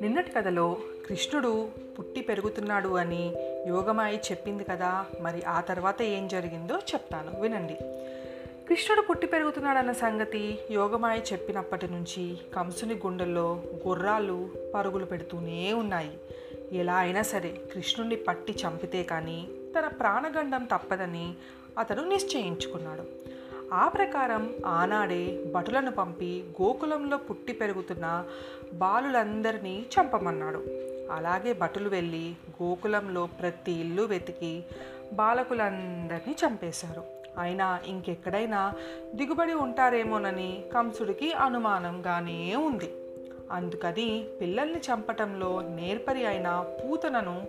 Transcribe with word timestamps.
నిన్నటి 0.00 0.30
కథలో 0.30 0.76
కృష్ణుడు 1.08 1.68
పుట్టి 1.98 2.20
పెరుగుతున్నాడు 2.20 2.88
అని 2.88 3.32
యోగమాయి 3.66 4.16
చెప్పింది 4.16 4.64
కదా 4.64 5.04
మరి 5.20 5.42
ఆ 5.42 5.60
తర్వాత 5.60 6.02
ఏం 6.02 6.28
జరిగిందో 6.28 6.76
చెప్తాను. 6.76 7.40
వినండి. 7.40 7.76
కృష్ణుడు 8.68 9.00
పుట్టి 9.00 9.26
పెరుగుతున్నాడన్న 9.26 9.92
సంగతి 9.92 10.58
యోగమాయ 10.70 11.20
చెప్పినప్పటి 11.32 11.88
నుంచి 11.88 12.38
కంసుని 12.56 12.94
గుండెల్లో 12.94 13.62
గుర్రాలు 13.88 14.48
పరుగులు 14.74 15.04
పెడుతూనే 15.04 15.72
ఉన్నాయి. 15.72 16.10
ఎలా 16.72 16.94
అయినా 16.94 17.22
సరే 17.22 17.60
కృష్ణుడిని 17.74 18.16
పట్టి 18.16 18.52
చంపితే 18.52 19.02
కానీ 19.02 19.48
తన 19.78 19.86
ప్రాణగండం 19.86 20.64
తప్పదని 20.64 21.34
అతను 21.80 22.08
నిశ్చయించుకున్నాడు. 22.08 23.02
ఆ 23.74 23.88
ప్రకారం 23.88 24.54
ఆనాడే 24.66 25.44
భటులను 25.54 25.90
పంపి 25.90 26.44
గోకులంలో 26.62 27.16
పుట్టి 27.16 27.52
పెరుగుతున్న 27.52 28.24
బాలులందరినీ 28.72 29.86
చంపమన్నాడు. 29.94 30.58
అలాగే 31.12 31.52
భటులు 31.52 31.88
వెళ్ళి 31.88 32.34
గోకులంలో 32.62 33.26
ప్రతి 33.26 33.72
ఇల్లు 33.72 34.02
వెతికి 34.02 34.64
బాలకులందరినీ 35.12 36.36
చంపేశారు. 36.46 37.04
అయినా 37.38 37.80
ఇంకెక్కడైనా 37.86 38.74
దిగుబడి 39.14 39.52
ఉంటారేమోనని 39.52 40.64
కంసుడికి 40.74 41.32
అనుమానంగానే 41.32 42.56
ఉంది. 42.56 42.92
అందుకని 43.50 44.24
పిల్లల్ని 44.40 44.78
చంపటంలో 44.78 45.62
నేర్పరి 45.62 46.26
అయిన 46.26 46.76
పూతనను 46.84 47.46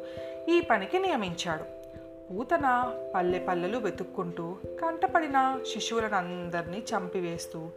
ఈ 0.49 0.61
పనికి 0.69 0.99
నియమించాడు. 0.99 1.80
ఊతన 2.31 2.95
పల్లె 3.15 3.39
పల్లెలు 3.39 3.77
వెతుక్కుంటూ 3.77 4.55
కంటపడిన 4.81 5.59
శిశువులను 5.73 6.15
అందరినీ 6.15 6.77
చంపివేస్తూ 6.77 7.69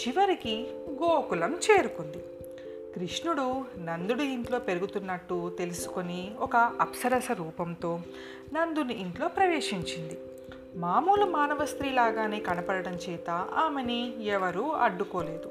చివరికి 0.00 0.66
గోకులం 0.90 1.60
చేరుకుంది. 1.70 2.18
కృష్ణుడు 2.94 3.64
నందుడి 3.78 4.24
ఇంట్లో 4.24 4.58
పెరుగుతున్నట్టు 4.58 5.56
తెలుసుకొని 5.58 6.34
ఒక 6.38 6.56
అప్సరస 6.56 7.32
రూపంతో 7.32 8.00
నందుని 8.52 9.00
ఇంట్లో 9.00 9.28
ప్రవేశించింది. 9.28 10.18
మామూలు 10.76 11.24
మానవ 11.24 11.64
స్త్రీలాగానే 11.64 12.40
కనపడటం 12.40 12.94
చేత 12.94 13.30
ఆమెని 13.30 14.24
ఎవరూ 14.26 14.68
అడ్డుకోలేదు. 14.68 15.50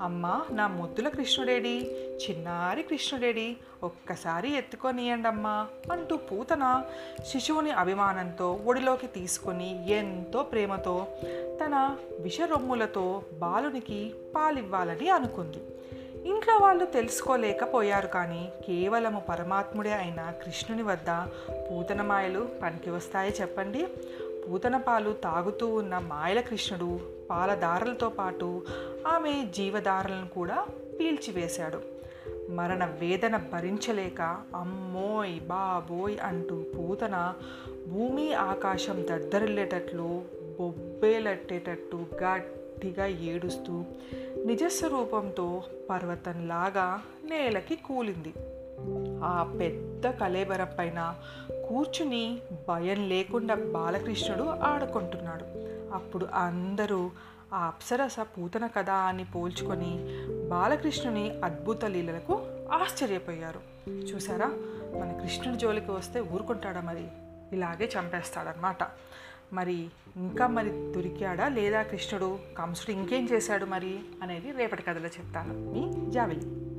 అమ్మా 0.00 0.44
నా 0.50 0.66
ముద్దుల 0.68 1.08
కృష్ణుడేడి. 1.08 1.76
చిన్నారి 2.24 2.82
కృష్ణుడేడి 2.82 3.56
ఒక్కసారి 3.82 4.56
ఎత్తుకొనియండమ్మా 4.56 5.66
అంటూ 5.92 6.16
పూతన 6.16 6.84
శిశువుని 7.26 7.70
అభిమానంతో 7.70 8.60
ఒడిలోకి 8.66 9.06
తీసుకొని 9.06 9.90
ఎంతో 9.92 10.42
ప్రేమతో 10.42 11.06
తన 11.64 11.96
విషరొమ్ములతో 12.20 13.22
బాలునికి 13.38 14.14
పాలివ్వాలని 14.34 15.10
అనుకుంది. 15.10 15.58
ఇంట్లో 16.28 16.56
వాళ్ళు 16.56 16.84
తెలుసుకోలేకపోయారు 16.84 18.06
కానీ 18.06 18.52
కేవలము 18.66 19.20
పరమాత్ముడే 19.28 19.92
అయిన 19.92 20.32
కృష్ణుని 20.44 20.82
వద్ద 20.82 21.10
పూతనమాయలు 21.70 22.48
పనికి 22.62 22.90
వస్తాయి 22.90 23.34
చెప్పండి. 23.40 23.86
పూతన 24.48 24.76
పాలు 24.76 25.12
తాగుతూ 25.12 25.74
ఉన్న 25.74 25.98
మాయల 25.98 26.40
కృష్ణుడు 26.40 27.00
పాలదారలతో 27.30 28.08
పాటు 28.08 28.62
ఆమె 29.06 29.46
జీవధారలను 29.54 30.28
కూడా 30.28 30.66
పీల్చివేశాడు. 31.00 31.98
మరణ 32.50 32.84
వేదన 32.84 33.36
భరించలేక 33.36 34.20
అమ్మోయ్ 34.54 35.40
బాబోయ్ 35.40 36.16
అంటూ 36.22 36.62
పూతన 36.78 37.34
భూమి 37.88 38.34
ఆకాశం 38.34 39.06
దద్దరిల్లేటట్లు 39.10 40.22
బొబ్బేలట్టేటట్టు 40.60 42.06
గట్టిగా 42.24 43.06
ఏడుస్తూ 43.06 43.84
నిజస్వరూపంతో 44.44 45.62
పర్వతంలాగా 45.90 47.02
నేలకి 47.24 47.76
కూలింది. 47.76 48.32
ఆ 49.24 49.56
పెద్ద 49.60 50.10
కలేబరం 50.10 50.68
పైన 50.78 51.14
కూర్చుని 51.68 52.38
భయం 52.68 53.08
లేకుండా 53.08 53.54
బాలకృష్ణుడు 53.54 54.42
ఆడుకుంటున్నాడు. 54.42 55.44
అప్పుడు 55.94 56.28
అందరూ 56.34 57.10
ఆ 57.54 57.66
అప్సరస 57.66 58.16
పూతన 58.20 58.66
కదా 58.66 58.94
అని 58.94 59.24
పోల్చుకొని 59.24 59.98
బాలకృష్ణుని 60.48 61.30
అద్భుత 61.44 61.84
లీలలకు 61.84 62.32
ఆశ్చర్యపోయారు. 62.72 63.90
చూసారా 63.90 64.46
మన 65.00 65.18
కృష్ణుడి 65.22 65.58
జోలికి 65.58 65.90
వస్తే 65.90 66.20
ఊరుకుంటాడా 66.20 66.80
మరి? 66.80 67.08
ఇలాగే 67.52 67.90
చంపేస్తాడనమాట 67.98 68.76
మరి 69.52 69.90
ఇంకా 70.16 70.46
మరి 70.46 70.68
దొరికాడా 70.68 71.48
లేదా 71.48 71.82
కృష్ణుడు? 71.82 72.38
కంసుడు 72.58 72.92
ఇంకేం 72.92 73.28
చేశాడు 73.32 73.64
మరి? 73.64 73.98
అనేది 74.22 74.50
రేపటి 74.50 74.82
కథలో 74.82 75.06
చెప్తాను. 75.06 75.54
మీ 75.54 76.10
జావిలి. 76.10 76.77